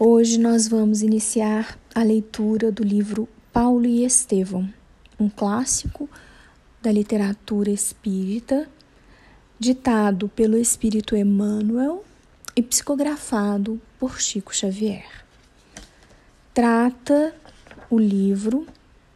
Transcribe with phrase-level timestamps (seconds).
[0.00, 4.72] Hoje nós vamos iniciar a leitura do livro Paulo e Estevão,
[5.18, 6.08] um clássico
[6.80, 8.70] da literatura espírita,
[9.58, 12.04] ditado pelo espírito Emmanuel
[12.54, 15.24] e psicografado por Chico Xavier.
[16.54, 17.34] Trata
[17.90, 18.68] o livro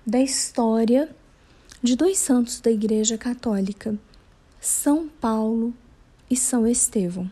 [0.04, 1.08] da história
[1.80, 3.96] de dois santos da Igreja Católica,
[4.60, 5.72] São Paulo
[6.28, 7.30] e São Estevão.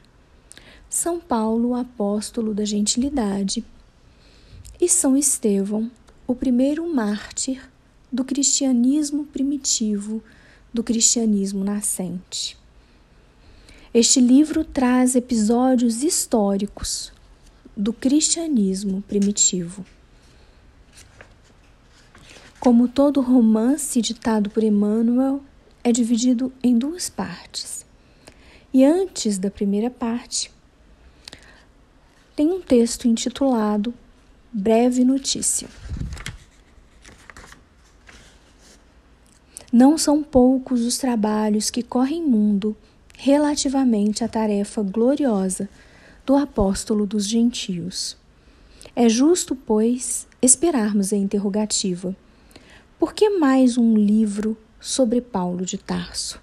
[0.91, 3.64] São Paulo, apóstolo da gentilidade,
[4.80, 5.89] e São Estevão,
[6.26, 7.63] o primeiro mártir
[8.11, 10.21] do cristianismo primitivo,
[10.75, 12.58] do cristianismo nascente.
[13.94, 17.13] Este livro traz episódios históricos
[17.77, 19.86] do cristianismo primitivo.
[22.58, 25.41] Como todo romance ditado por Emmanuel,
[25.85, 27.86] é dividido em duas partes.
[28.75, 30.50] E antes da primeira parte,
[32.41, 33.92] tem um texto intitulado
[34.50, 35.69] Breve Notícia.
[39.70, 42.74] Não são poucos os trabalhos que correm mundo
[43.14, 45.68] relativamente à tarefa gloriosa
[46.24, 48.16] do apóstolo dos gentios.
[48.96, 52.16] É justo, pois, esperarmos a interrogativa:
[52.98, 56.41] por que mais um livro sobre Paulo de Tarso?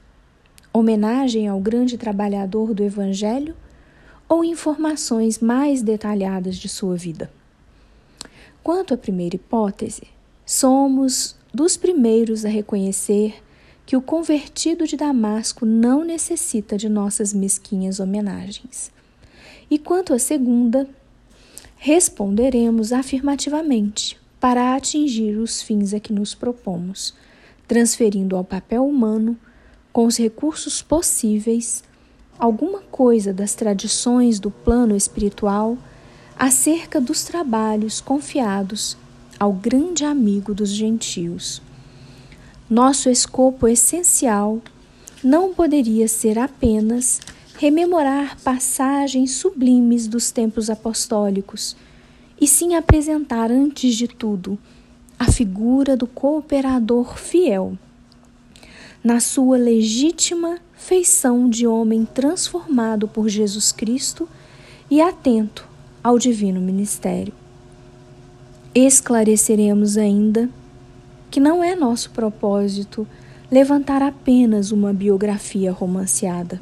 [0.71, 3.55] Homenagem ao grande trabalhador do Evangelho
[4.27, 7.31] ou informações mais detalhadas de sua vida.
[8.63, 10.03] Quanto à primeira hipótese,
[10.45, 13.35] somos dos primeiros a reconhecer
[13.85, 18.91] que o convertido de Damasco não necessita de nossas mesquinhas homenagens.
[19.71, 20.87] E quanto à segunda,
[21.77, 27.13] responderemos afirmativamente para atingir os fins a que nos propomos,
[27.67, 29.37] transferindo ao papel humano,
[29.93, 31.83] com os recursos possíveis,
[32.37, 35.77] alguma coisa das tradições do plano espiritual
[36.37, 38.97] acerca dos trabalhos confiados
[39.39, 41.61] ao grande amigo dos gentios.
[42.69, 44.61] Nosso escopo essencial
[45.23, 47.19] não poderia ser apenas
[47.57, 51.75] rememorar passagens sublimes dos tempos apostólicos,
[52.39, 54.59] e sim apresentar, antes de tudo,
[55.17, 57.75] a figura do cooperador fiel
[59.03, 64.27] na sua legítima feição de homem transformado por Jesus Cristo
[64.89, 65.67] e atento
[66.03, 67.33] ao divino ministério.
[68.73, 70.49] Esclareceremos ainda
[71.31, 73.07] que não é nosso propósito
[73.51, 76.61] levantar apenas uma biografia romanceada.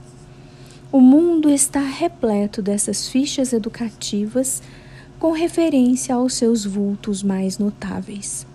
[0.91, 4.61] O mundo está repleto dessas fichas educativas
[5.19, 8.47] com referência aos seus vultos mais notáveis.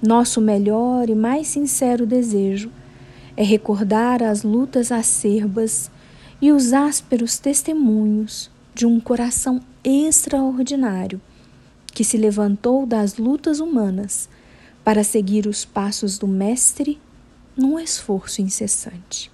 [0.00, 2.70] Nosso melhor e mais sincero desejo
[3.36, 5.90] é recordar as lutas acerbas
[6.40, 11.20] e os ásperos testemunhos de um coração extraordinário
[11.92, 14.28] que se levantou das lutas humanas
[14.82, 17.00] para seguir os passos do Mestre
[17.56, 19.30] num esforço incessante.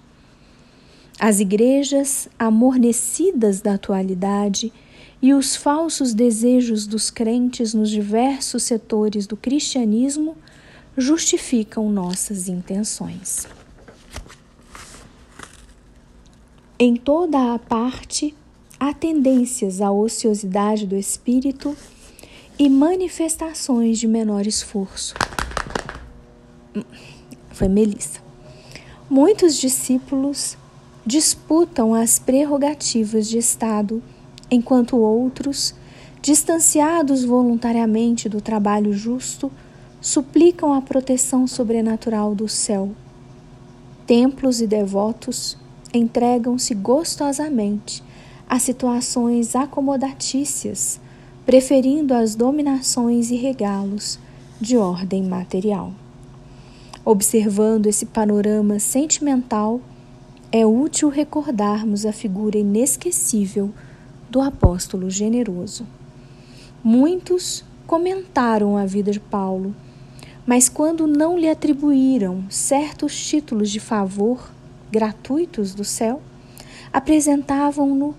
[1.19, 4.73] As igrejas amornecidas da atualidade
[5.21, 10.37] e os falsos desejos dos crentes nos diversos setores do cristianismo
[10.97, 13.47] justificam nossas intenções.
[16.83, 18.35] Em toda a parte,
[18.79, 21.77] há tendências à ociosidade do espírito
[22.59, 25.13] e manifestações de menor esforço.
[27.51, 28.21] Foi Melissa.
[29.11, 30.57] Muitos discípulos
[31.05, 34.03] disputam as prerrogativas de Estado,
[34.51, 35.75] enquanto outros,
[36.23, 39.53] distanciados voluntariamente do trabalho justo,
[40.01, 42.89] suplicam a proteção sobrenatural do céu.
[44.07, 45.59] Templos e devotos
[45.93, 48.03] entregam-se gostosamente
[48.49, 51.01] a situações acomodatícias,
[51.47, 54.19] preferindo as dominações e regalos
[54.61, 55.93] de ordem material.
[57.05, 59.81] Observando esse panorama sentimental,
[60.53, 63.71] é útil recordarmos a figura inesquecível
[64.29, 65.87] do apóstolo generoso.
[66.83, 69.75] Muitos comentaram a vida de Paulo,
[70.47, 74.51] mas quando não lhe atribuíram certos títulos de favor,
[74.91, 76.21] gratuitos do céu,
[76.93, 78.15] apresentavam-no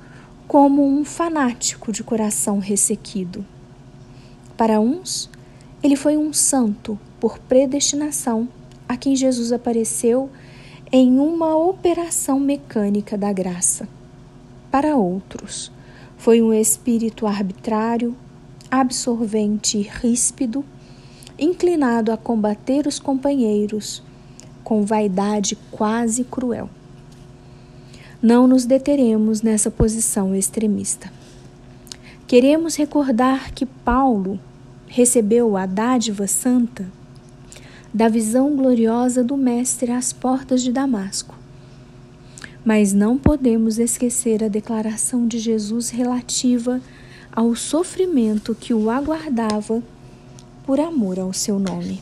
[0.48, 3.46] como um fanático de coração ressequido.
[4.58, 5.30] Para uns,
[5.82, 8.48] ele foi um santo por predestinação
[8.88, 10.30] a quem Jesus apareceu
[10.92, 13.88] em uma operação mecânica da graça.
[14.70, 15.72] Para outros,
[16.18, 18.16] foi um espírito arbitrário,
[18.70, 20.64] absorvente e ríspido,
[21.40, 24.04] inclinado a combater os companheiros
[24.72, 26.70] com vaidade quase cruel.
[28.22, 31.12] Não nos deteremos nessa posição extremista.
[32.26, 34.40] Queremos recordar que Paulo
[34.88, 36.90] recebeu a dádiva santa
[37.94, 41.36] da visão gloriosa do Mestre às portas de Damasco.
[42.64, 46.80] Mas não podemos esquecer a declaração de Jesus relativa
[47.30, 49.84] ao sofrimento que o aguardava
[50.66, 52.02] por amor ao seu nome.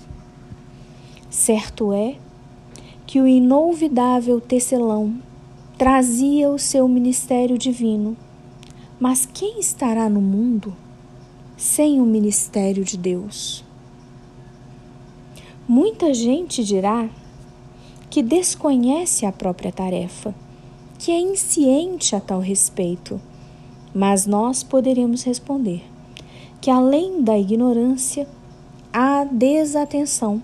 [1.31, 2.17] Certo é
[3.09, 5.15] que o inolvidável tecelão
[5.79, 8.15] trazia o seu ministério divino,
[8.99, 10.75] mas quem estará no mundo
[11.57, 13.65] sem o ministério de Deus?
[15.67, 17.09] Muita gente dirá
[18.11, 20.35] que desconhece a própria tarefa,
[20.99, 23.19] que é insciente a tal respeito,
[23.91, 25.81] mas nós poderemos responder
[26.61, 28.27] que além da ignorância,
[28.93, 30.43] há desatenção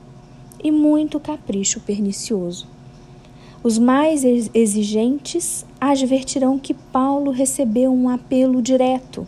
[0.65, 2.67] e muito capricho pernicioso.
[3.63, 9.27] Os mais exigentes advertirão que Paulo recebeu um apelo direto.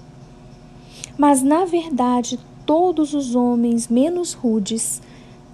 [1.16, 5.00] Mas, na verdade, todos os homens menos rudes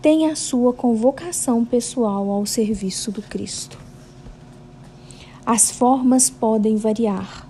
[0.01, 3.77] têm a sua convocação pessoal ao serviço do Cristo.
[5.45, 7.45] As formas podem variar,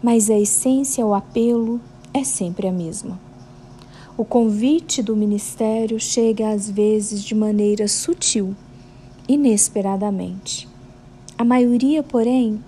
[0.00, 1.80] mas a essência, o apelo,
[2.12, 3.18] é sempre a mesma.
[4.16, 8.54] O convite do ministério chega às vezes de maneira sutil,
[9.26, 10.68] inesperadamente.
[11.36, 12.62] A maioria, porém,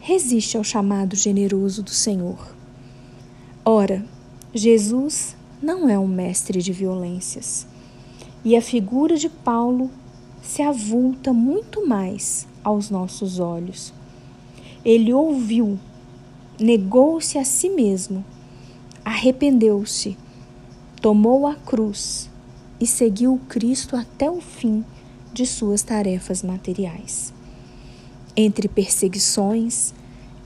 [0.00, 2.52] resiste ao chamado generoso do Senhor.
[3.64, 4.04] Ora,
[4.52, 7.64] Jesus não é um mestre de violências,
[8.44, 9.88] e a figura de Paulo
[10.42, 13.94] se avulta muito mais aos nossos olhos.
[14.84, 15.78] Ele ouviu,
[16.58, 18.24] negou-se a si mesmo,
[19.04, 20.16] arrependeu-se
[21.00, 22.28] tomou a cruz
[22.80, 24.84] e seguiu Cristo até o fim
[25.32, 27.32] de suas tarefas materiais.
[28.36, 29.94] Entre perseguições,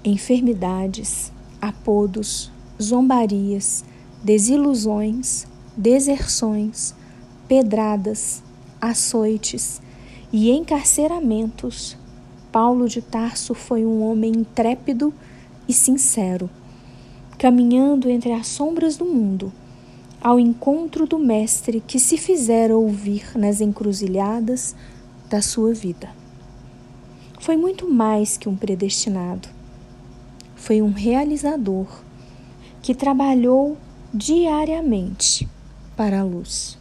[0.04, 2.50] enfermidades, apodos,
[2.81, 3.84] zombarias,
[4.22, 5.46] desilusões,
[5.76, 6.94] deserções,
[7.48, 8.43] pedradas,
[8.81, 9.81] açoites
[10.32, 11.96] e encarceramentos,
[12.50, 15.14] Paulo de Tarso foi um homem intrépido
[15.66, 16.50] e sincero,
[17.38, 19.52] caminhando entre as sombras do mundo
[20.22, 24.76] ao encontro do Mestre que se fizera ouvir nas encruzilhadas
[25.28, 26.10] da sua vida.
[27.40, 29.48] Foi muito mais que um predestinado,
[30.54, 31.88] foi um realizador
[32.80, 33.76] que trabalhou
[34.14, 35.48] diariamente
[35.96, 36.78] para a luz.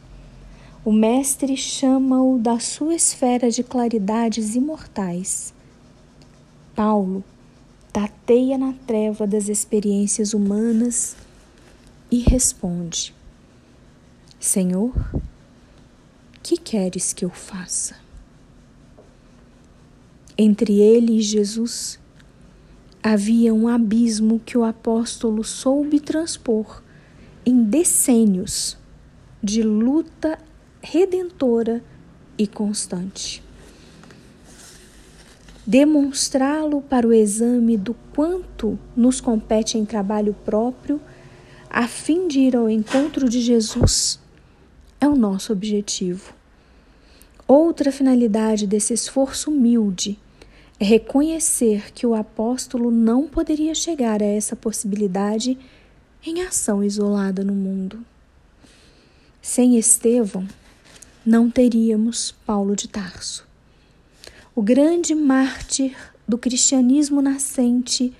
[0.85, 5.51] O Mestre chama-o da sua esfera de claridades imortais.
[6.75, 7.23] Paulo
[7.91, 11.15] tateia na treva das experiências humanas
[12.11, 13.13] e responde:
[14.41, 14.91] Senhor,
[16.41, 17.95] que queres que eu faça?
[20.35, 21.99] Entre ele e Jesus
[23.03, 26.81] havia um abismo que o apóstolo soube transpor
[27.45, 28.75] em decênios
[29.43, 30.39] de luta
[30.81, 31.83] redentora
[32.35, 33.43] e constante.
[35.67, 40.99] Demonstrá-lo para o exame do quanto nos compete em trabalho próprio,
[41.69, 44.19] a fim de ir ao encontro de Jesus
[45.01, 46.33] é o nosso objetivo.
[47.47, 50.17] Outra finalidade desse esforço humilde
[50.79, 55.57] é reconhecer que o apóstolo não poderia chegar a essa possibilidade
[56.23, 58.05] em ação isolada no mundo.
[59.41, 60.47] Sem Estevão,
[61.25, 63.45] não teríamos Paulo de Tarso.
[64.55, 65.95] O grande mártir
[66.27, 68.13] do cristianismo nascente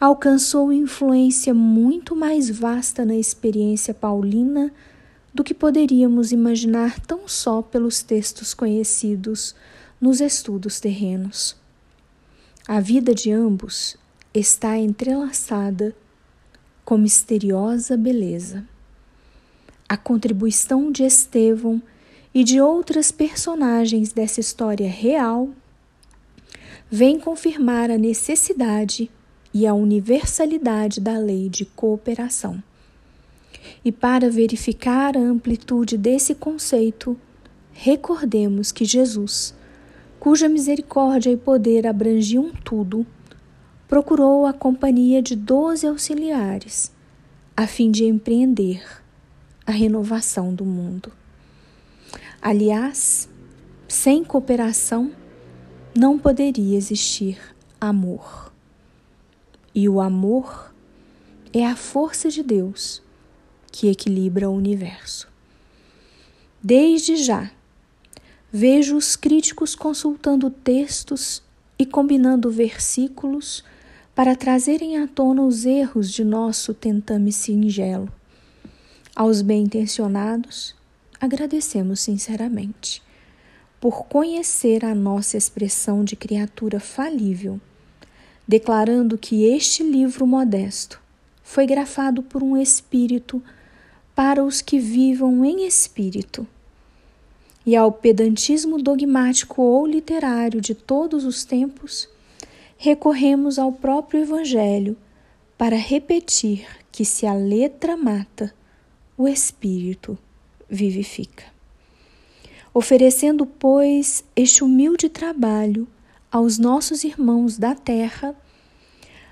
[0.00, 4.72] alcançou influência muito mais vasta na experiência paulina
[5.34, 9.54] do que poderíamos imaginar tão só pelos textos conhecidos
[10.00, 11.56] nos estudos terrenos.
[12.68, 13.96] A vida de ambos
[14.32, 15.94] está entrelaçada
[16.84, 18.64] com misteriosa beleza.
[19.88, 21.82] A contribuição de Estevão
[22.32, 25.50] e de outras personagens dessa história real
[26.90, 29.10] vem confirmar a necessidade
[29.52, 32.62] e a universalidade da lei de cooperação.
[33.84, 37.18] E para verificar a amplitude desse conceito,
[37.70, 39.54] recordemos que Jesus,
[40.18, 43.06] cuja misericórdia e poder abrangiam tudo,
[43.86, 46.90] procurou a companhia de doze auxiliares,
[47.54, 48.82] a fim de empreender
[49.66, 51.12] a renovação do mundo.
[52.40, 53.28] Aliás,
[53.86, 55.12] sem cooperação
[55.94, 57.38] não poderia existir
[57.78, 58.50] amor.
[59.74, 60.72] E o amor
[61.52, 63.03] é a força de Deus
[63.74, 65.26] que equilibra o universo.
[66.62, 67.50] Desde já,
[68.52, 71.42] vejo os críticos consultando textos
[71.76, 73.64] e combinando versículos
[74.14, 78.08] para trazerem à tona os erros de nosso tentame singelo.
[79.12, 80.72] Aos bem-intencionados,
[81.20, 83.02] agradecemos sinceramente
[83.80, 87.60] por conhecer a nossa expressão de criatura falível,
[88.46, 91.02] declarando que este livro modesto
[91.42, 93.42] foi grafado por um espírito
[94.14, 96.46] para os que vivam em espírito.
[97.66, 102.08] E ao pedantismo dogmático ou literário de todos os tempos,
[102.76, 104.96] recorremos ao próprio Evangelho
[105.56, 108.54] para repetir que se a letra mata,
[109.16, 110.18] o espírito
[110.68, 111.44] vivifica.
[112.72, 115.86] Oferecendo, pois, este humilde trabalho
[116.30, 118.34] aos nossos irmãos da terra,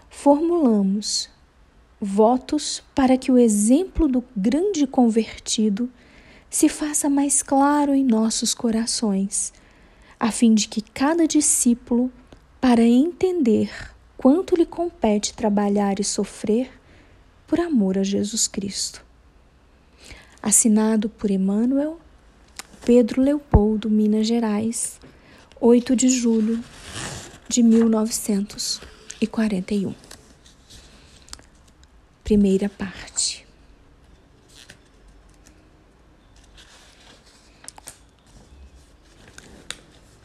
[0.08, 1.28] formulamos
[2.02, 5.88] votos para que o exemplo do grande convertido
[6.50, 9.52] se faça mais claro em nossos corações,
[10.18, 12.11] a fim de que cada discípulo,
[12.61, 13.71] para entender
[14.16, 16.71] quanto lhe compete trabalhar e sofrer
[17.47, 19.04] por amor a Jesus Cristo
[20.42, 21.99] assinado por Emmanuel
[22.85, 24.99] Pedro Leopoldo, Minas Gerais,
[25.61, 26.59] 8 de julho
[27.49, 30.12] de 1941.
[32.24, 33.44] Primeira parte.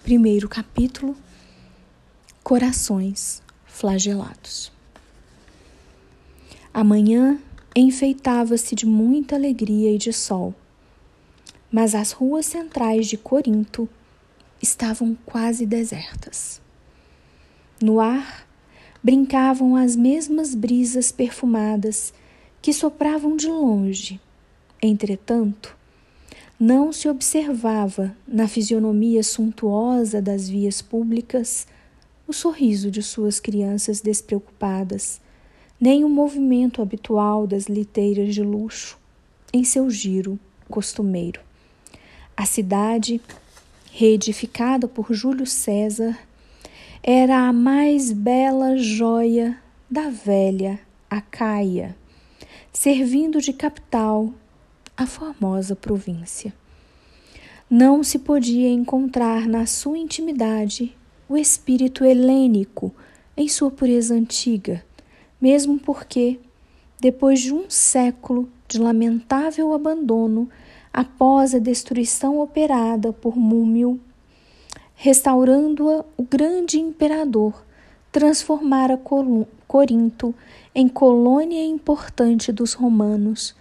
[0.03, 1.17] Primeiro capítulo:
[2.43, 4.71] Corações flagelados.
[6.71, 7.39] Amanhã
[7.75, 10.53] enfeitava-se de muita alegria e de sol.
[11.71, 13.89] Mas as ruas centrais de Corinto
[14.61, 16.61] estavam quase desertas.
[17.81, 18.46] No ar
[19.07, 22.13] brincavam as mesmas brisas perfumadas
[22.61, 24.19] que sopravam de longe.
[24.81, 25.77] Entretanto,
[26.59, 31.65] não se observava na fisionomia suntuosa das vias públicas
[32.27, 35.21] o sorriso de suas crianças despreocupadas
[35.79, 38.97] nem o movimento habitual das liteiras de luxo
[39.53, 40.37] em seu giro
[40.69, 41.39] costumeiro.
[42.35, 43.21] A cidade,
[43.89, 46.26] reedificada por Júlio César,
[47.09, 49.57] era a mais bela joia
[49.89, 50.77] da velha
[51.09, 51.95] Acaia,
[52.73, 54.33] servindo de capital
[54.97, 56.53] a formosa província.
[57.69, 60.93] Não se podia encontrar na sua intimidade
[61.29, 62.93] o espírito helênico
[63.37, 64.83] em sua pureza antiga,
[65.39, 66.37] mesmo porque,
[66.99, 70.49] depois de um século de lamentável abandono,
[70.91, 73.97] após a destruição operada por Múmio,
[74.99, 77.63] restaurando-a, o grande imperador
[78.11, 78.99] transformara
[79.67, 80.33] Corinto
[80.73, 83.55] em colônia importante dos romanos,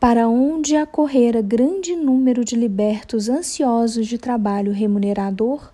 [0.00, 5.70] para onde acorrera grande número de libertos ansiosos de trabalho remunerador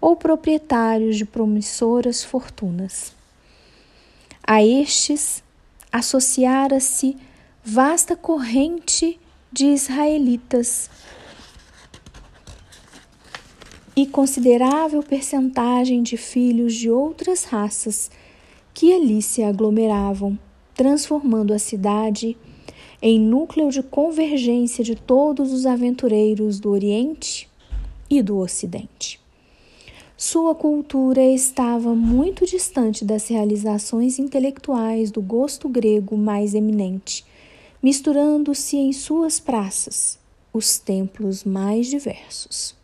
[0.00, 3.14] ou proprietários de promissoras fortunas.
[4.42, 5.44] A estes
[5.92, 7.16] associara-se
[7.64, 9.20] vasta corrente
[9.52, 10.90] de israelitas
[14.00, 18.10] e considerável percentagem de filhos de outras raças
[18.72, 20.38] que ali se aglomeravam,
[20.74, 22.34] transformando a cidade
[23.02, 27.46] em núcleo de convergência de todos os aventureiros do Oriente
[28.08, 29.20] e do Ocidente.
[30.16, 37.22] Sua cultura estava muito distante das realizações intelectuais do gosto grego mais eminente,
[37.82, 40.18] misturando-se em suas praças
[40.54, 42.79] os templos mais diversos.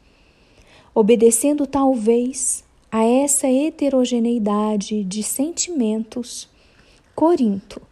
[0.99, 6.49] Obedecendo talvez a essa heterogeneidade de sentimentos,
[7.15, 7.83] Corinto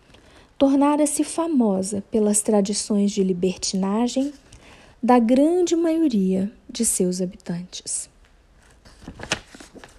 [0.56, 4.32] tornara-se famosa pelas tradições de libertinagem
[5.02, 8.08] da grande maioria de seus habitantes.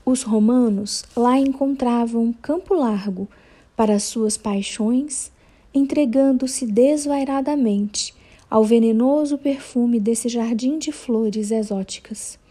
[0.03, 3.29] Os romanos lá encontravam campo largo
[3.75, 5.31] para suas paixões,
[5.71, 8.15] entregando-se desvairadamente
[8.49, 12.43] ao venenoso perfume desse jardim de flores exóticas.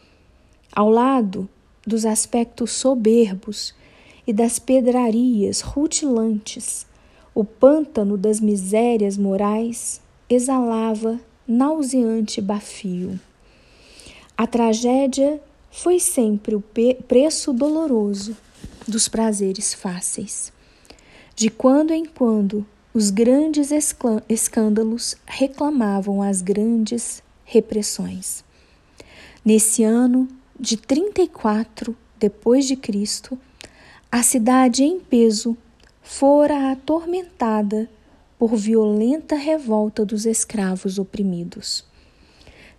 [0.74, 1.48] Ao lado
[1.86, 3.72] dos aspectos soberbos
[4.26, 6.84] e das pedrarias rutilantes,
[7.32, 13.20] o pântano das misérias morais exalava nauseante bafio.
[14.36, 15.40] A tragédia
[15.70, 16.64] foi sempre o
[17.06, 18.36] preço doloroso
[18.88, 20.52] dos prazeres fáceis.
[21.36, 23.70] De quando em quando, os grandes
[24.28, 28.44] escândalos reclamavam as grandes repressões.
[29.44, 30.28] Nesse ano
[30.58, 33.38] de 34 depois de Cristo,
[34.11, 35.56] a cidade em peso
[36.02, 37.88] fora atormentada
[38.38, 41.84] por violenta revolta dos escravos oprimidos.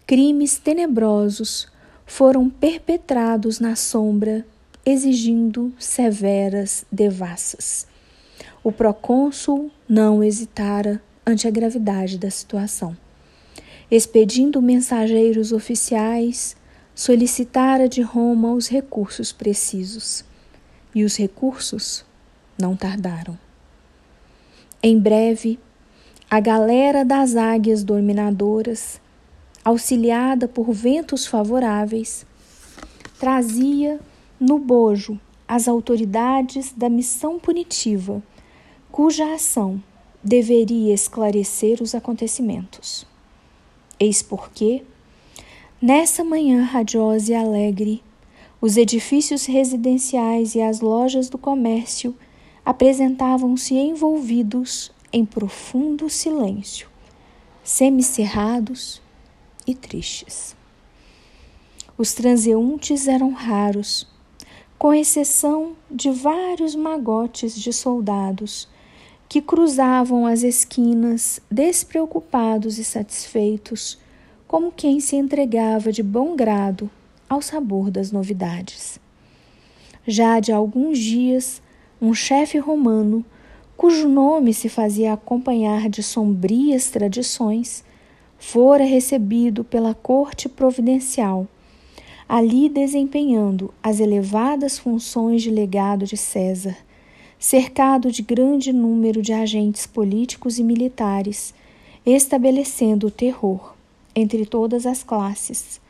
[0.05, 1.67] Crimes tenebrosos
[2.05, 4.45] foram perpetrados na sombra,
[4.85, 7.87] exigindo severas devassas.
[8.63, 12.95] O procônsul não hesitara ante a gravidade da situação.
[13.89, 16.55] Expedindo mensageiros oficiais,
[16.95, 20.23] solicitara de Roma os recursos precisos.
[20.95, 22.05] E os recursos
[22.57, 23.37] não tardaram.
[24.81, 25.59] Em breve,
[26.31, 29.01] a galera das águias dominadoras,
[29.63, 32.25] auxiliada por ventos favoráveis,
[33.19, 33.99] trazia
[34.39, 38.23] no bojo as autoridades da missão punitiva,
[38.89, 39.83] cuja ação
[40.23, 43.05] deveria esclarecer os acontecimentos.
[43.99, 44.83] Eis porque,
[45.85, 48.03] nessa manhã radiosa e alegre,
[48.59, 52.15] os edifícios residenciais e as lojas do comércio
[52.65, 56.89] apresentavam-se envolvidos em profundo silêncio,
[57.63, 58.99] semicerrados
[59.67, 60.55] e tristes.
[61.95, 64.07] Os transeuntes eram raros,
[64.79, 68.67] com exceção de vários magotes de soldados
[69.29, 74.03] que cruzavam as esquinas despreocupados e satisfeitos,
[74.47, 76.89] como quem se entregava de bom grado
[77.27, 78.99] ao sabor das novidades.
[80.07, 81.61] Já de alguns dias,
[81.99, 83.25] um chefe romano,
[83.75, 87.83] cujo nome se fazia acompanhar de sombrias tradições,
[88.37, 91.47] fora recebido pela corte providencial,
[92.29, 96.77] ali desempenhando as elevadas funções de legado de César,
[97.39, 101.53] cercado de grande número de agentes políticos e militares,
[102.05, 103.74] estabelecendo o terror
[104.15, 105.81] entre todas as classes,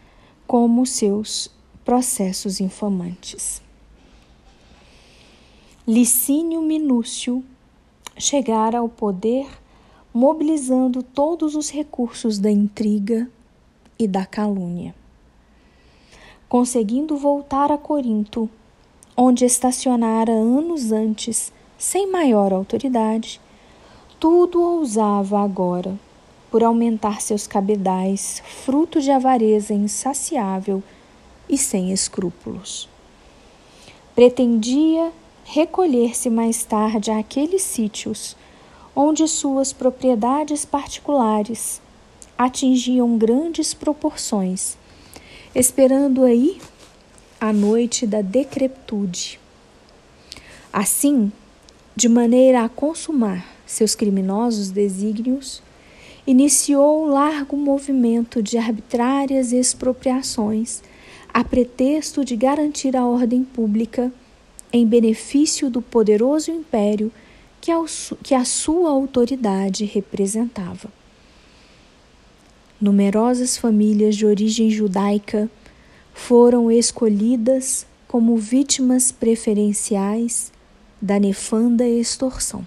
[0.48, 1.52] como seus
[1.84, 3.62] processos infamantes.
[5.88, 7.44] Licínio Minúcio
[8.18, 9.48] chegara ao poder
[10.12, 13.30] mobilizando todos os recursos da intriga
[14.00, 14.96] e da calúnia.
[16.50, 18.50] Conseguindo voltar a Corinto,
[19.16, 23.40] onde estacionara anos antes, sem maior autoridade,
[24.20, 26.00] tudo ousava agora
[26.56, 30.82] por aumentar seus cabedais, fruto de avareza insaciável
[31.50, 32.88] e sem escrúpulos.
[34.16, 35.12] Pretendia
[35.44, 38.38] recolher-se mais tarde àqueles sítios
[38.96, 41.82] onde suas propriedades particulares
[42.38, 44.78] atingiam grandes proporções,
[45.54, 46.62] esperando aí
[47.38, 49.42] a noite da decrepitude.
[50.72, 51.34] Assim,
[51.94, 55.65] de maneira a consumar seus criminosos desígnios,
[56.28, 60.82] iniciou largo movimento de arbitrárias expropriações
[61.34, 64.12] a pretexto de garantir a ordem pública
[64.72, 67.12] em benefício do poderoso império
[67.62, 67.72] que,
[68.24, 70.90] que a sua autoridade representava.
[72.80, 75.50] Numerosas famílias de origem judaica
[76.14, 80.52] foram escolhidas como vítimas preferenciais
[81.02, 82.66] da nefanda extorsão.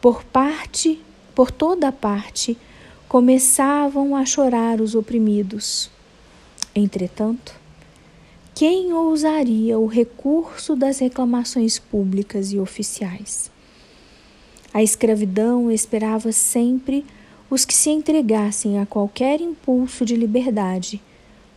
[0.00, 1.00] Por parte
[1.40, 2.54] por toda parte
[3.08, 5.90] começavam a chorar os oprimidos.
[6.74, 7.58] Entretanto,
[8.54, 13.50] quem ousaria o recurso das reclamações públicas e oficiais?
[14.70, 17.06] A escravidão esperava sempre
[17.48, 21.00] os que se entregassem a qualquer impulso de liberdade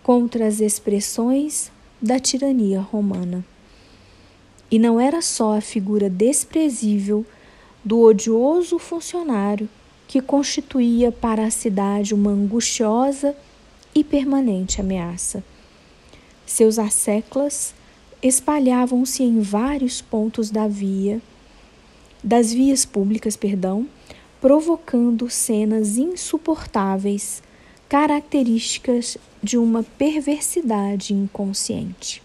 [0.01, 1.69] contra as expressões
[2.01, 3.43] da tirania romana.
[4.71, 7.25] E não era só a figura desprezível
[7.83, 9.69] do odioso funcionário
[10.07, 13.35] que constituía para a cidade uma angustiosa
[13.95, 15.43] e permanente ameaça.
[16.45, 17.73] Seus asseclas
[18.21, 21.21] espalhavam-se em vários pontos da via,
[22.23, 23.87] das vias públicas, perdão,
[24.39, 27.43] provocando cenas insuportáveis,
[27.89, 32.21] características de uma perversidade inconsciente.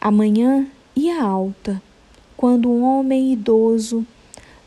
[0.00, 1.82] A manhã ia alta,
[2.36, 4.06] quando um homem idoso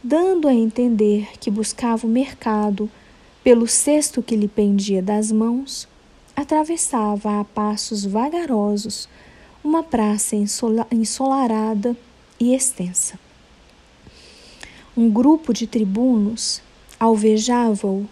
[0.03, 2.89] dando a entender que buscava o mercado
[3.43, 5.87] pelo cesto que lhe pendia das mãos,
[6.35, 9.09] atravessava a passos vagarosos
[9.63, 10.35] uma praça
[10.91, 11.95] ensolarada
[12.39, 13.19] e extensa.
[14.95, 16.61] Um grupo de tribunos
[16.99, 18.07] alvejava-o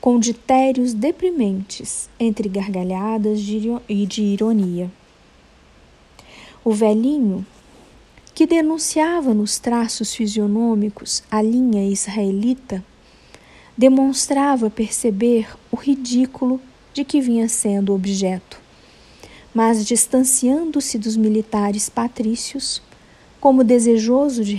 [0.00, 3.40] com ditérios deprimentes entre gargalhadas
[3.88, 4.90] e de ironia.
[6.64, 7.46] O velhinho
[8.36, 12.84] que denunciava nos traços fisionômicos a linha israelita,
[13.74, 16.60] demonstrava perceber o ridículo
[16.92, 18.60] de que vinha sendo objeto.
[19.54, 22.82] Mas, distanciando-se dos militares patrícios,
[23.40, 24.54] como desejoso de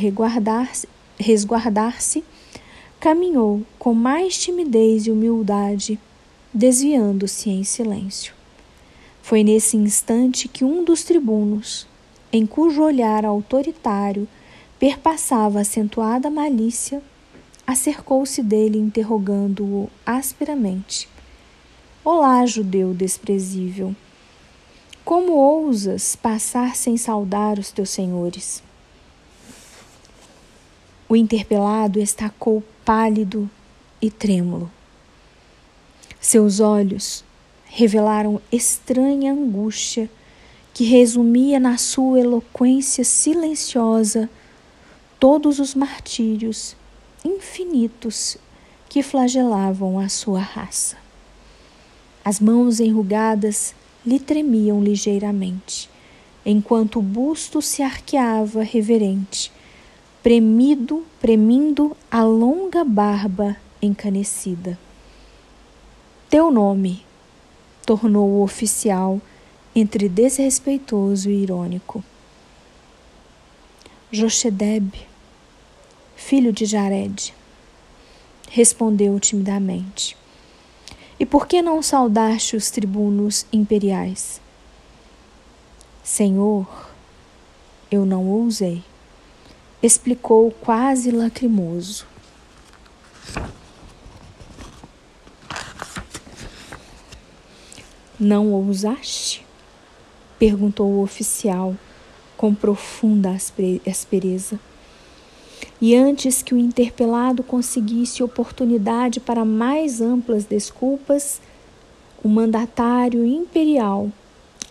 [1.20, 2.24] resguardar-se,
[3.00, 6.00] caminhou com mais timidez e humildade,
[6.52, 8.34] desviando-se em silêncio.
[9.22, 11.86] Foi nesse instante que um dos tribunos,
[12.32, 14.28] em cujo olhar autoritário
[14.80, 17.02] perpassava acentuada malícia,
[17.66, 21.10] acercou-se dele, interrogando-o asperamente.
[22.04, 23.96] Olá, judeu desprezível.
[25.04, 28.62] Como ousas passar sem saudar os teus senhores?
[31.10, 33.50] O interpelado estacou pálido
[34.02, 34.70] e trêmulo.
[36.20, 37.24] Seus olhos
[37.66, 40.10] revelaram estranha angústia
[40.78, 44.30] que resumia na sua eloquência silenciosa
[45.20, 46.76] todos os martírios
[47.26, 48.38] infinitos
[48.88, 50.96] que flagelavam a sua raça.
[52.24, 53.74] As mãos enrugadas
[54.06, 55.90] lhe tremiam ligeiramente,
[56.46, 59.52] enquanto o busto se arqueava reverente,
[60.22, 64.78] premido, premindo a longa barba encanecida.
[66.30, 67.04] Teu nome,
[67.84, 69.20] tornou o oficial
[69.80, 72.04] entre desrespeitoso e irônico.
[74.12, 74.92] Jochedeb,
[76.16, 77.32] filho de Jared,
[78.50, 80.18] respondeu timidamente.
[81.20, 84.42] E por que não saudaste os tribunos imperiais?
[86.04, 86.90] Senhor,
[87.92, 88.84] eu não ousei,
[89.84, 92.08] explicou quase lacrimoso.
[98.20, 99.47] Não ousaste?
[100.40, 101.76] Perguntou o oficial
[102.36, 104.60] com profunda aspereza.
[105.82, 111.42] E antes que o interpelado conseguisse oportunidade para mais amplas desculpas,
[112.24, 114.12] o mandatário imperial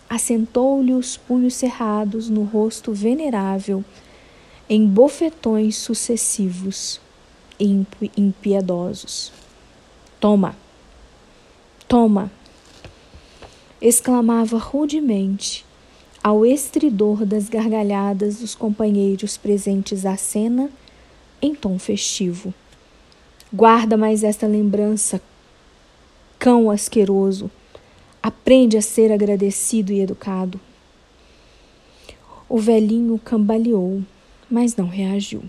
[0.09, 3.83] assentou-lhe os punhos cerrados no rosto venerável,
[4.69, 6.99] em bofetões sucessivos
[7.59, 9.31] e impiedosos.
[10.19, 10.55] Toma!
[11.87, 12.31] Toma!
[13.81, 15.65] Exclamava rudemente
[16.23, 20.69] ao estridor das gargalhadas dos companheiros presentes à cena
[21.41, 22.53] em tom festivo.
[23.53, 25.21] Guarda mais esta lembrança,
[26.37, 27.49] cão asqueroso.
[28.21, 30.59] Aprende a ser agradecido e educado.
[32.49, 34.01] O velhinho cambaleou,
[34.49, 35.43] mas não reagiu.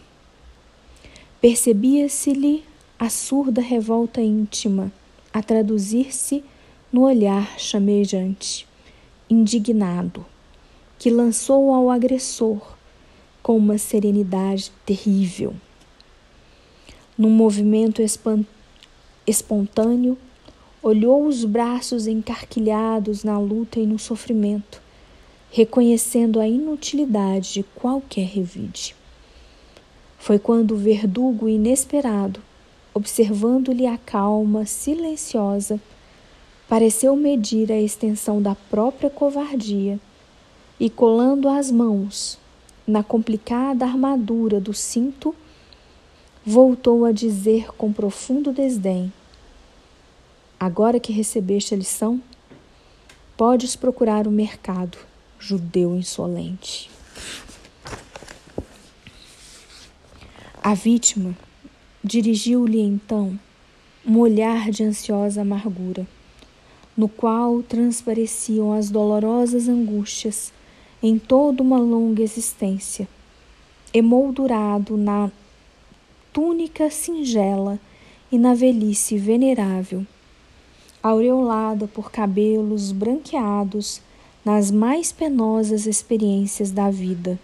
[1.40, 2.64] Percebia-se-lhe
[2.98, 4.92] a surda revolta íntima
[5.32, 6.44] a traduzir-se
[6.90, 8.66] no olhar chamejante,
[9.28, 10.24] indignado,
[10.98, 12.60] que lançou ao agressor
[13.42, 15.54] com uma serenidade terrível.
[17.16, 18.02] Num movimento
[19.26, 20.16] espontâneo,
[20.82, 24.80] olhou os braços encarquilhados na luta e no sofrimento,
[25.50, 28.94] reconhecendo a inutilidade de qualquer revide.
[30.18, 32.40] Foi quando o verdugo inesperado,
[32.94, 35.80] observando-lhe a calma silenciosa,
[36.68, 39.98] pareceu medir a extensão da própria covardia
[40.78, 42.38] e, colando as mãos
[42.86, 45.34] na complicada armadura do cinto,
[46.44, 49.10] voltou a dizer com profundo desdém:
[50.60, 52.22] Agora que recebeste a lição,
[53.36, 54.98] podes procurar o mercado,
[55.38, 56.90] judeu insolente.
[60.62, 61.34] A vítima
[62.04, 63.38] dirigiu-lhe então
[64.04, 66.06] um olhar de ansiosa amargura
[66.98, 70.52] no qual transpareciam as dolorosas angústias
[71.00, 73.08] em toda uma longa existência,
[73.94, 75.30] emoldurado na
[76.32, 77.78] túnica singela
[78.32, 80.04] e na velhice venerável,
[81.00, 84.02] aureolada por cabelos branqueados
[84.44, 87.38] nas mais penosas experiências da vida.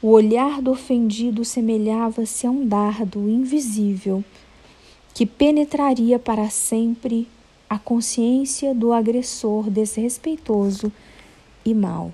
[0.00, 4.24] O olhar do ofendido semelhava-se a um dardo invisível
[5.12, 7.26] que penetraria para sempre
[7.72, 10.92] a consciência do agressor desrespeitoso
[11.64, 12.12] e mau.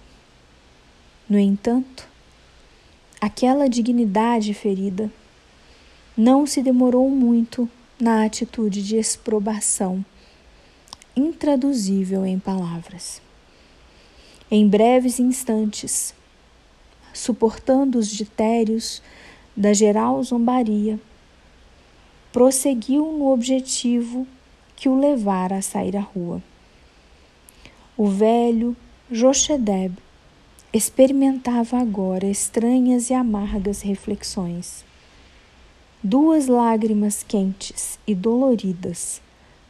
[1.28, 2.08] No entanto,
[3.20, 5.10] aquela dignidade ferida
[6.16, 7.68] não se demorou muito
[7.98, 10.04] na atitude de exprobação,
[11.16, 13.20] intraduzível em palavras.
[14.48, 16.14] Em breves instantes,
[17.12, 19.02] suportando os ditérios
[19.56, 21.00] da geral zombaria,
[22.30, 24.24] prosseguiu no objetivo
[24.78, 26.40] que o levara a sair à rua.
[27.96, 28.76] O velho
[29.10, 29.98] Jochedeb
[30.72, 34.84] experimentava agora estranhas e amargas reflexões.
[36.00, 39.20] Duas lágrimas quentes e doloridas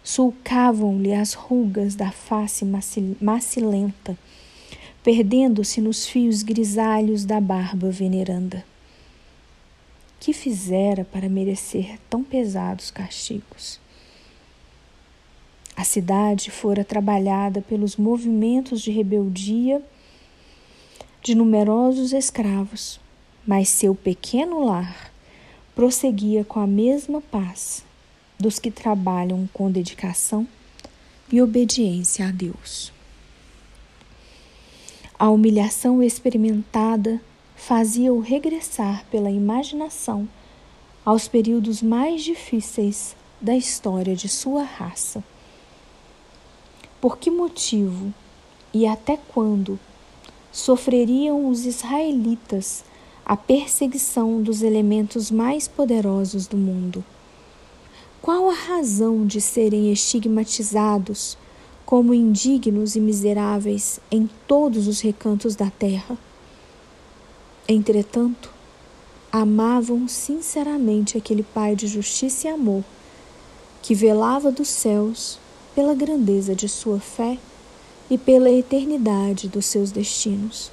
[0.04, 2.66] sulcavam-lhe as rugas da face
[3.18, 4.18] macilenta,
[5.02, 8.62] perdendo-se nos fios grisalhos da barba veneranda.
[10.20, 13.80] Que fizera para merecer tão pesados castigos?
[15.78, 19.80] A cidade fora trabalhada pelos movimentos de rebeldia
[21.22, 22.98] de numerosos escravos,
[23.46, 25.12] mas seu pequeno lar
[25.76, 27.84] prosseguia com a mesma paz
[28.36, 30.48] dos que trabalham com dedicação
[31.30, 32.92] e obediência a Deus.
[35.16, 37.20] A humilhação experimentada
[37.54, 40.28] fazia-o regressar pela imaginação
[41.04, 45.22] aos períodos mais difíceis da história de sua raça.
[47.00, 48.12] Por que motivo
[48.74, 49.78] e até quando
[50.50, 52.84] sofreriam os israelitas
[53.24, 57.04] a perseguição dos elementos mais poderosos do mundo?
[58.20, 61.38] Qual a razão de serem estigmatizados
[61.86, 66.18] como indignos e miseráveis em todos os recantos da terra?
[67.68, 68.52] Entretanto,
[69.30, 72.82] amavam sinceramente aquele Pai de justiça e amor,
[73.82, 75.38] que velava dos céus
[75.78, 77.38] pela grandeza de sua fé
[78.10, 80.72] e pela eternidade dos seus destinos.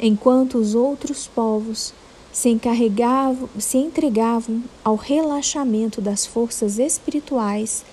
[0.00, 1.94] Enquanto os outros povos
[2.32, 7.84] se encarregavam, se entregavam ao relaxamento das forças espirituais,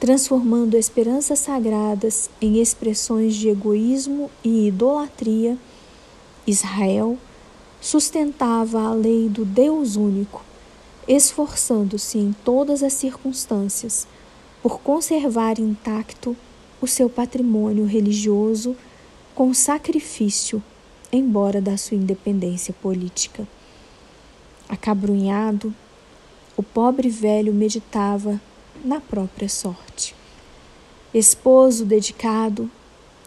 [0.00, 5.56] transformando esperanças sagradas em expressões de egoísmo e idolatria,
[6.44, 7.16] Israel
[7.80, 10.42] sustentava a lei do Deus único,
[11.06, 14.08] esforçando-se em todas as circunstâncias
[14.62, 16.36] por conservar intacto
[16.80, 18.76] o seu patrimônio religioso
[19.34, 20.62] com sacrifício,
[21.12, 23.46] embora da sua independência política.
[24.68, 25.74] Acabrunhado,
[26.56, 28.40] o pobre velho meditava
[28.84, 30.14] na própria sorte.
[31.12, 32.70] Esposo dedicado,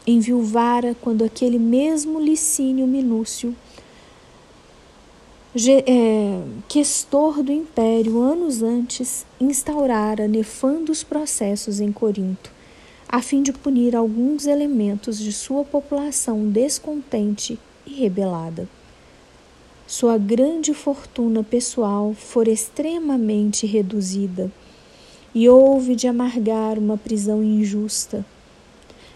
[0.07, 3.55] enviuvara quando aquele mesmo Licínio Minúcio
[5.85, 6.41] é,
[6.75, 12.51] questor do império anos antes instaurara nefandos processos em Corinto,
[13.07, 17.57] a fim de punir alguns elementos de sua população descontente
[17.87, 18.67] e rebelada.
[19.87, 24.51] Sua grande fortuna pessoal fora extremamente reduzida
[25.33, 28.25] e houve de amargar uma prisão injusta,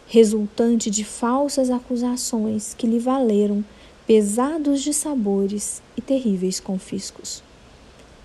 [0.08, 3.66] resultante de falsas acusações que lhe valeram
[4.08, 7.49] pesados de sabores e terríveis confiscos.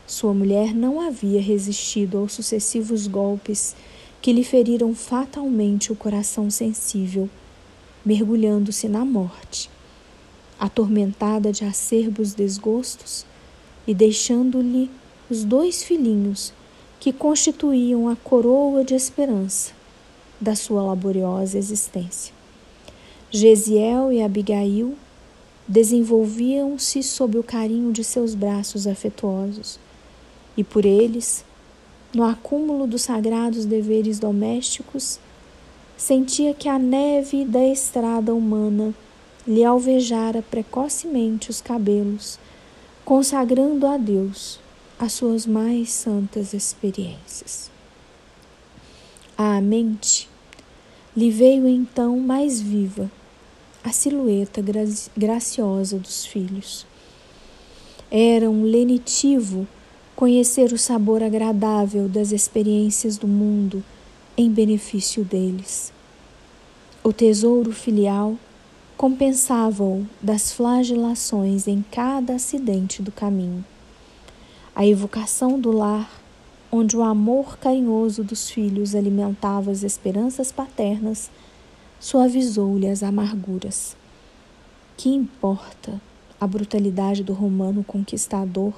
[0.07, 3.75] Sua mulher não havia resistido aos sucessivos golpes
[4.21, 7.29] que lhe feriram fatalmente o coração sensível,
[8.05, 9.71] mergulhando-se na morte,
[10.61, 13.25] atormentada de acerbos desgostos
[13.87, 14.91] e deixando-lhe
[15.31, 16.53] os dois filhinhos
[17.01, 19.73] que constituíam a coroa de esperança
[20.41, 22.35] da sua laboriosa existência.
[23.31, 24.95] Gesiel e Abigail
[25.67, 29.79] desenvolviam-se sob o carinho de seus braços afetuosos,
[30.57, 31.45] e por eles,
[32.15, 35.19] no acúmulo dos sagrados deveres domésticos,
[35.97, 38.95] sentia que a neve da estrada humana
[39.47, 42.39] lhe alvejara precocemente os cabelos,
[43.05, 44.59] consagrando a Deus
[44.99, 47.71] as suas mais santas experiências.
[49.37, 50.29] À mente
[51.17, 53.11] lhe veio então mais viva
[53.83, 54.63] a silhueta
[55.17, 56.87] graciosa dos filhos.
[58.11, 59.67] Era um lenitivo
[60.17, 63.83] conhecer o sabor agradável das experiências do mundo
[64.37, 65.93] em benefício deles.
[67.03, 68.37] O tesouro filial
[68.97, 73.65] compensava-o das flagelações em cada acidente do caminho.
[74.75, 76.11] A evocação do lar,
[76.71, 81.31] onde o amor carinhoso dos filhos alimentava as esperanças paternas,
[81.99, 83.97] suavizou-lhe as amarguras.
[84.97, 86.01] Que importa
[86.41, 88.73] a brutalidade do romano conquistador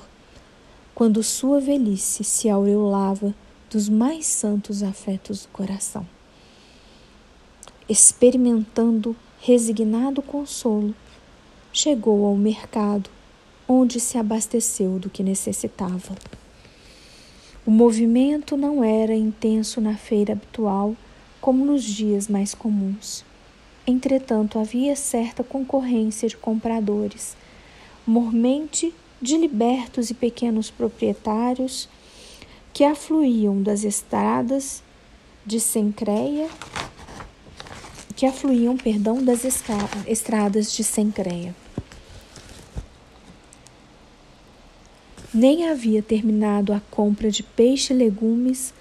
[0.96, 3.34] quando sua velhice se aureolava
[3.70, 6.08] dos mais santos afetos do coração?
[7.86, 10.94] Experimentando resignado consolo,
[11.70, 13.10] chegou ao mercado,
[13.68, 16.14] onde se abasteceu do que necessitava.
[17.66, 20.96] O movimento não era intenso na feira habitual
[21.42, 23.22] como nos dias mais comuns.
[23.86, 27.36] Entretanto, havia certa concorrência de compradores,
[28.06, 31.88] mormente de libertos e pequenos proprietários
[32.72, 34.82] que afluíam das estradas
[35.44, 36.48] de Sencreia,
[38.14, 39.44] que afluíam, perdão, das
[40.06, 41.54] estradas de Sencreia.
[45.32, 48.72] Nem havia terminado a compra de peixe e legumes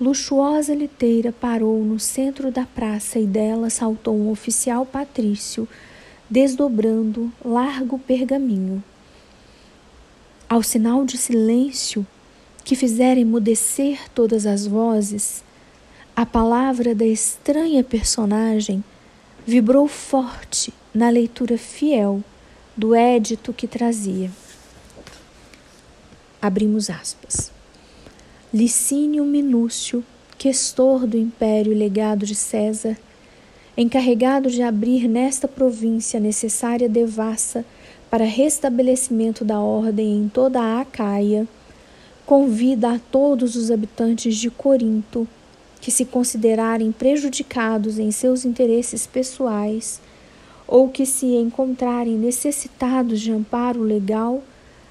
[0.00, 5.68] luxuosa liteira parou no centro da praça e dela saltou um oficial patrício,
[6.28, 8.82] desdobrando largo pergaminho.
[10.50, 12.04] Ao sinal de silêncio
[12.64, 15.44] que fizera emudecer todas as vozes,
[16.16, 18.82] a palavra da estranha personagem
[19.46, 22.20] vibrou forte na leitura fiel
[22.76, 24.28] do édito que trazia.
[26.42, 27.52] Abrimos aspas.
[28.52, 30.04] Licínio Minúcio,
[30.36, 32.98] questor do império legado de César,
[33.76, 37.64] encarregado de abrir nesta província necessária devassa
[38.10, 41.46] para restabelecimento da ordem em toda a Acaia,
[42.26, 45.28] convida a todos os habitantes de Corinto
[45.80, 50.00] que se considerarem prejudicados em seus interesses pessoais
[50.66, 54.42] ou que se encontrarem necessitados de amparo legal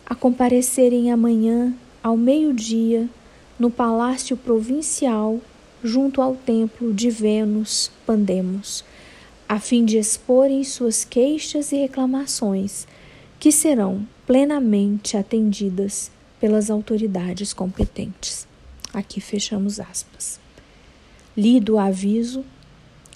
[0.05, 3.07] a comparecerem amanhã ao meio-dia
[3.59, 5.39] no Palácio Provincial
[5.83, 8.83] junto ao templo de Vênus Pandemos,
[9.47, 12.87] a fim de exporem suas queixas e reclamações,
[13.39, 18.47] que serão plenamente atendidas pelas autoridades competentes.
[18.93, 20.39] Aqui fechamos aspas.
[21.37, 22.43] Lido o aviso,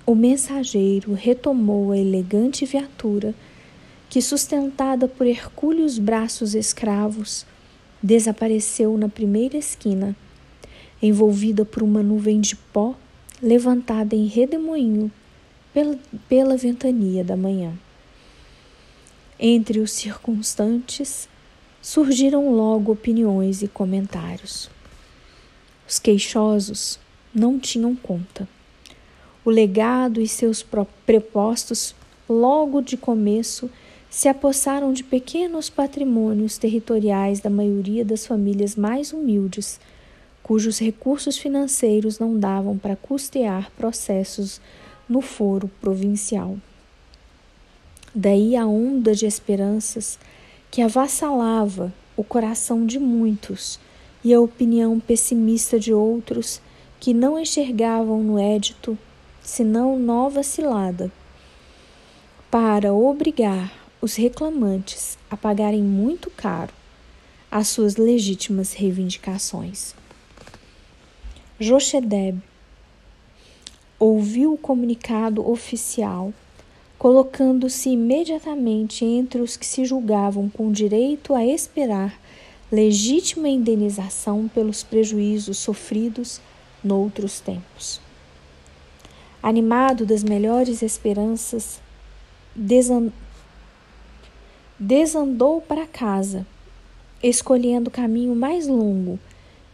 [0.06, 3.36] o mensageiro retomou a elegante viatura
[4.10, 7.46] que, sustentada por hercúleos braços escravos,
[8.02, 10.16] desapareceu na primeira esquina,
[11.02, 12.96] envolvida por uma nuvem de pó
[13.42, 15.12] levantada em redemoinho
[15.74, 17.74] pela, pela ventania da manhã.
[19.40, 21.28] Entre os circunstantes
[21.82, 24.70] surgiram logo opiniões e comentários.
[25.88, 27.00] Os queixosos
[27.34, 28.48] não tinham conta.
[29.44, 30.66] O legado e seus
[31.06, 31.94] prepostos,
[32.30, 33.70] logo de começo,
[34.10, 39.80] se apossaram de pequenos patrimônios territoriais da maioria das famílias mais humildes,
[40.44, 44.62] cujos recursos financeiros não davam para custear processos
[45.10, 46.58] no foro provincial.
[48.16, 50.20] Daí a onda de esperanças
[50.70, 53.80] que avassalava o coração de muitos
[54.24, 56.62] e a opinião pessimista de outros
[57.00, 58.98] que não enxergavam no édito
[59.42, 61.12] senão nova cilada
[62.50, 66.72] para obrigar os reclamantes a pagarem muito caro
[67.50, 69.96] as suas legítimas reivindicações.
[71.60, 72.42] Jochedeb
[74.00, 76.34] ouviu o comunicado oficial,
[77.04, 82.18] colocando-se imediatamente entre os que se julgavam com direito a esperar
[82.72, 86.40] legítima indenização pelos prejuízos sofridos
[86.82, 88.00] noutros tempos.
[89.42, 91.82] Animado das melhores esperanças,
[94.80, 96.48] desandou para casa,
[97.22, 99.20] escolhendo o caminho mais longo,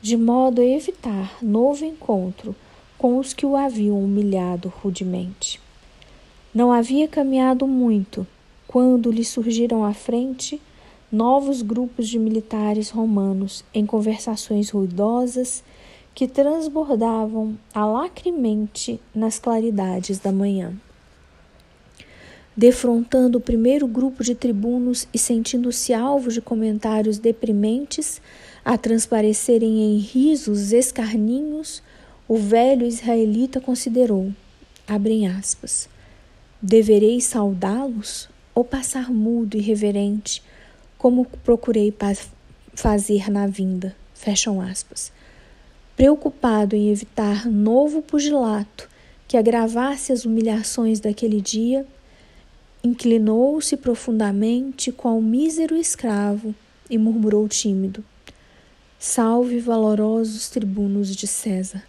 [0.01, 2.55] de modo a evitar novo encontro
[2.97, 5.68] com os que o haviam humilhado rudemente.
[6.59, 8.27] Não havia caminhado muito
[8.67, 10.61] quando lhe surgiram à frente
[11.09, 15.63] novos grupos de militares romanos em conversações ruidosas
[16.13, 20.73] que transbordavam alacremente nas claridades da manhã.
[22.57, 28.21] Defrontando o primeiro grupo de tribunos e sentindo-se alvo de comentários deprimentes
[28.65, 31.81] a transparecerem em risos escarninhos,
[32.27, 34.29] o velho israelita considerou,
[34.85, 35.87] abrem aspas,
[36.61, 40.41] deverei saudá-los ou passar mudo e reverente,
[40.97, 41.93] como procurei
[42.73, 45.11] fazer na vinda, fecham aspas.
[45.95, 48.89] Preocupado em evitar novo pugilato
[49.27, 51.85] que agravasse as humilhações daquele dia,
[52.81, 56.55] Inclinou-se profundamente qual mísero escravo
[56.89, 58.03] e murmurou tímido:
[58.97, 61.83] Salve, valorosos tribunos de César.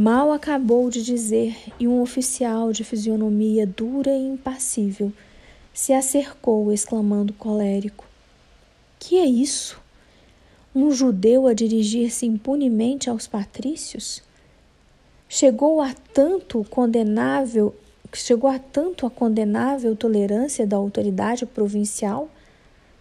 [0.00, 5.12] Mal acabou de dizer, e um oficial de fisionomia dura e impassível
[5.74, 8.06] se acercou, exclamando colérico:
[8.96, 9.76] Que é isso?
[10.72, 14.22] Um judeu a dirigir-se impunemente aos patrícios?
[15.28, 17.74] Chegou a tanto condenável
[18.14, 22.30] chegou a tanto a condenável tolerância da autoridade provincial,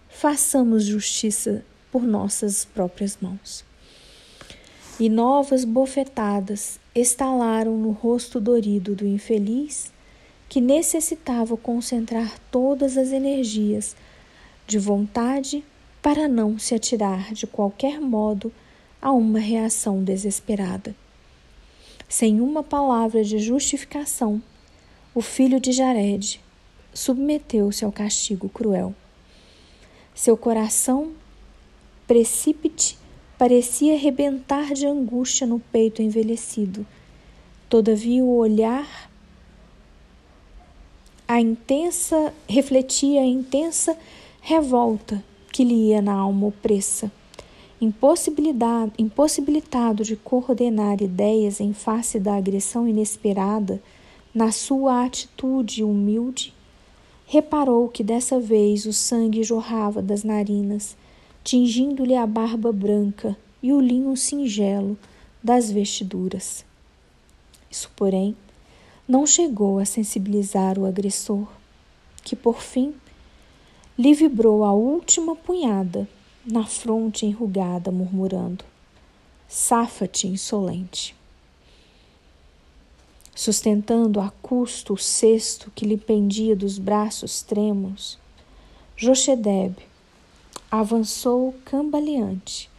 [0.10, 3.64] façamos justiça por nossas próprias mãos.
[5.00, 9.94] E novas bofetadas estalaram no rosto dorido do infeliz,
[10.50, 13.96] que necessitava concentrar todas as energias
[14.66, 15.64] de vontade
[16.02, 18.52] para não se atirar de qualquer modo
[19.00, 20.96] a uma reação desesperada.
[22.10, 24.42] Sem uma palavra de justificação,
[25.14, 26.42] o filho de Jared
[26.92, 28.96] submeteu-se ao castigo cruel.
[30.16, 31.12] Seu coração
[32.08, 32.98] precípite
[33.38, 36.86] parecia rebentar de angústia no peito envelhecido.
[37.70, 39.10] Todavia o olhar
[41.28, 43.98] a intensa refletia a intensa
[44.40, 45.22] revolta
[45.52, 47.12] que lhe ia na alma opressa.
[47.82, 53.82] Impossibilitado de coordenar ideias em face da agressão inesperada,
[54.34, 56.54] na sua atitude humilde,
[57.26, 60.96] reparou que dessa vez o sangue jorrava das narinas,
[61.48, 65.00] tingindo-lhe a barba branca e o linho singelo
[65.42, 66.66] das vestiduras.
[67.72, 68.36] Isso, porém,
[69.08, 71.48] não chegou a sensibilizar o agressor,
[72.22, 72.94] que por fim
[73.98, 76.06] lhe vibrou a última punhada
[76.46, 78.66] na fronte enrugada, murmurando:
[79.48, 81.16] Safa-te, insolente.
[83.34, 88.20] Sustentando a custo o cesto que lhe pendia dos braços trêmulos,
[88.98, 89.78] Jochedeb
[90.70, 92.70] avançou cambaleante,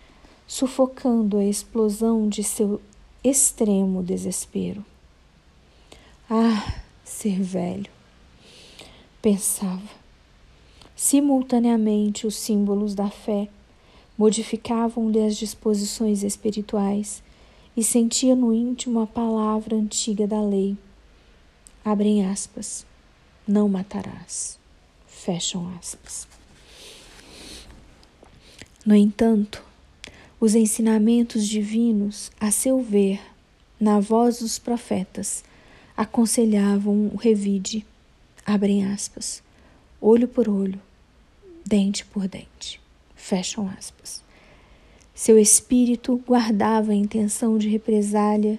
[0.46, 2.80] sufocando a explosão de seu
[3.24, 4.84] extremo desespero.
[6.30, 7.90] Ah, ser velho!
[9.22, 9.98] Pensava.
[10.94, 13.48] Simultaneamente, os símbolos da fé
[14.16, 17.22] modificavam-lhe as disposições espirituais
[17.76, 20.76] e sentia no íntimo a palavra antiga da lei.
[21.84, 22.84] Abrem aspas.
[23.46, 24.58] Não matarás.
[25.06, 26.27] Fecham aspas.
[28.88, 29.62] No entanto,
[30.40, 33.20] os ensinamentos divinos, a seu ver,
[33.78, 35.44] na voz dos profetas,
[35.94, 37.84] aconselhavam o revide,
[38.46, 39.42] abrem aspas,
[40.00, 40.80] olho por olho,
[41.66, 42.80] dente por dente,
[43.14, 44.24] fecham aspas.
[45.14, 48.58] Seu espírito guardava a intenção de represália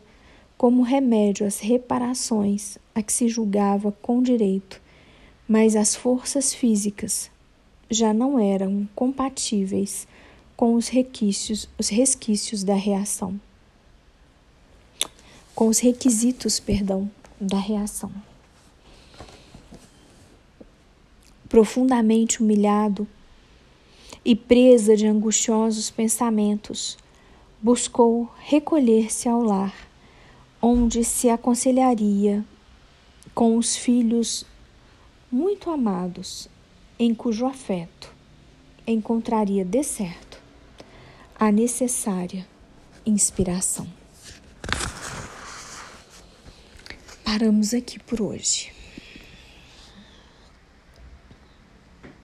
[0.60, 4.80] como remédio às reparações a que se julgava com direito,
[5.48, 7.32] mas as forças físicas
[7.90, 10.08] já não eram compatíveis
[10.60, 13.39] com os requisitos, os resquícios da reação.
[15.55, 18.12] Com os requisitos, perdão, da reação.
[21.47, 23.07] Profundamente humilhado
[24.26, 26.97] e presa de angustiosos pensamentos,
[27.62, 29.74] buscou recolher-se ao lar,
[30.62, 32.43] onde se aconselharia
[33.34, 34.45] com os filhos
[35.32, 36.49] muito amados,
[36.99, 38.14] em cujo afeto
[38.86, 40.29] encontraria de certo
[41.40, 42.46] a necessária
[43.06, 43.88] inspiração.
[47.24, 48.74] Paramos aqui por hoje.